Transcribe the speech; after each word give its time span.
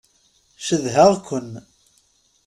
Cedhaɣ-ken. 0.65 1.51